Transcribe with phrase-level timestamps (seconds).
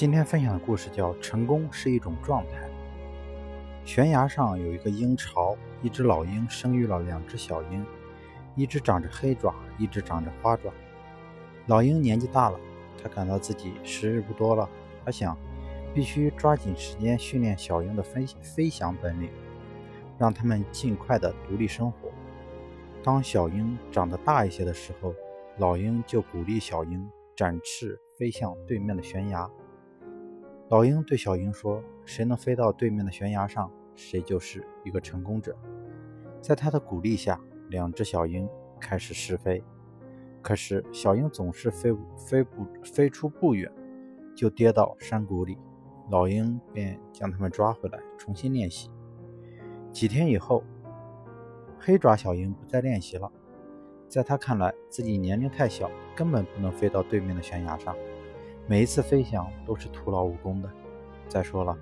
[0.00, 2.56] 今天分享的故事叫《成功是一种状态》。
[3.84, 7.84] 悬崖上有一个鹰巢，一只老鹰生育了两只小鹰，
[8.56, 10.72] 一只长着黑爪，一只长着花爪。
[11.66, 12.58] 老鹰年纪大了，
[13.02, 14.66] 它感到自己时日不多了，
[15.04, 15.36] 它想，
[15.92, 19.28] 必须抓紧时间训练小鹰的飞飞翔本领，
[20.16, 22.08] 让它们尽快的独立生活。
[23.02, 25.14] 当小鹰长得大一些的时候，
[25.58, 27.06] 老鹰就鼓励小鹰
[27.36, 29.46] 展翅飞向对面的悬崖。
[30.70, 35.56] 老鹰对小鹰说：“谁能飞到对面的悬崖上，谁就是一个成功者。”
[36.40, 38.48] 在他的鼓励下，两只小鹰
[38.80, 39.64] 开始试飞。
[40.40, 43.68] 可是小鹰总是飞飞不飞出不远，
[44.32, 45.58] 就跌到山谷里。
[46.08, 48.88] 老鹰便将它们抓回来，重新练习。
[49.90, 50.62] 几天以后，
[51.80, 53.28] 黑爪小鹰不再练习了。
[54.06, 57.92] 在他看来，自己年龄太小，根本不能飞到对面的悬崖上。
[58.66, 60.70] 每一次飞翔都是徒劳无功的。
[61.28, 61.76] 再说了，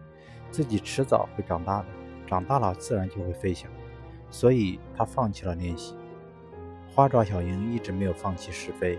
[0.51, 1.87] 自己迟早会长大的，
[2.27, 3.71] 长大了自然就会飞翔，
[4.31, 5.95] 所以他放弃了练习。
[6.95, 8.99] 花爪小鹰一直没有放弃试飞，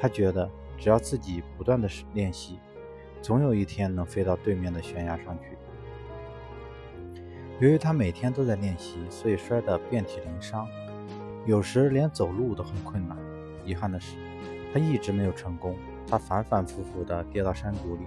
[0.00, 2.58] 他觉得只要自己不断的练习，
[3.22, 5.56] 总有一天能飞到对面的悬崖上去。
[7.60, 10.68] 由于他每天都在练习，所以摔得遍体鳞伤，
[11.46, 13.16] 有时连走路都很困难。
[13.64, 14.16] 遗憾的是，
[14.72, 15.76] 他一直没有成功。
[16.10, 18.06] 他反反复复地跌到山谷里，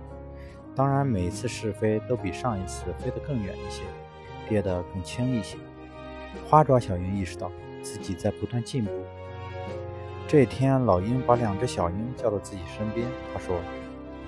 [0.76, 3.84] 当然，每次试飞都比上一次飞得更远一些，
[4.50, 5.58] 跌得更轻一些。
[6.50, 8.92] 花爪小鹰意识到自己在不断进步。
[10.28, 13.60] 这天，老鹰把两只小鹰叫到自己身边，他说：“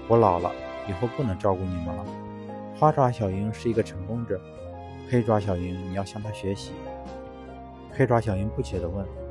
[0.09, 0.51] 我老了，
[0.87, 2.05] 以后不能照顾你们了。
[2.77, 4.39] 花爪小鹰是一个成功者，
[5.09, 6.73] 黑爪小鹰，你要向他学习。”
[7.95, 9.22] 黑爪小鹰不解地问。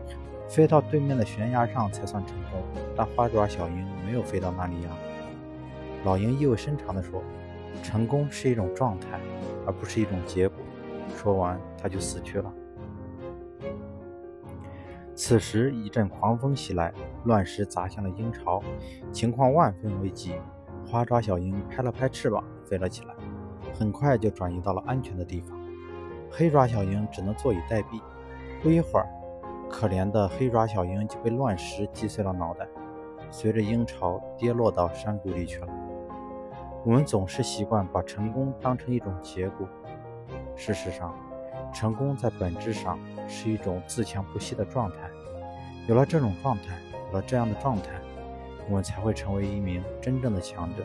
[0.52, 2.62] 飞到对面的悬崖上才算成功，
[2.94, 4.90] 但花爪小鹰没有飞到那里呀。
[6.04, 7.22] 老鹰意味深长地说
[7.82, 9.18] ：“成功是一种状态，
[9.66, 10.58] 而不是一种结果。”
[11.16, 12.52] 说完，他就死去了。
[15.14, 16.92] 此时，一阵狂风袭来，
[17.24, 18.62] 乱石砸向了鹰巢，
[19.10, 20.34] 情况万分危急。
[20.86, 23.14] 花爪小鹰拍了拍翅膀，飞了起来，
[23.72, 25.58] 很快就转移到了安全的地方。
[26.30, 27.98] 黑爪小鹰只能坐以待毙。
[28.62, 29.08] 不一会儿，
[29.72, 32.68] 可怜的黑爪小鹰就被乱石击碎了脑袋，
[33.30, 35.68] 随着鹰巢跌落到山谷里去了。
[36.84, 39.66] 我们总是习惯把成功当成一种结果，
[40.54, 41.16] 事实上，
[41.72, 44.98] 成功在本质上是一种自强不息的状态。
[45.88, 46.78] 有了这种状态，
[47.08, 47.92] 有了这样的状态，
[48.68, 50.84] 我们才会成为一名真正的强者。